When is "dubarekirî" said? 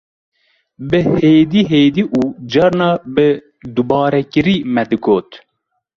3.75-4.57